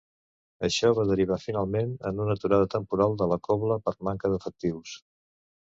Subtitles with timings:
[0.67, 4.99] Això va derivar finalment en una aturada temporal de la cobla per manca d'efectius.